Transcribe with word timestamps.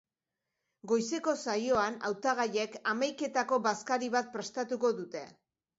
Goizeko 0.91 1.33
saioan 1.49 1.99
hautagaiek 2.09 2.79
hamaiketako-bazkari 2.93 4.15
bat 4.19 4.37
prestatuko 4.39 4.95
dute. 5.03 5.29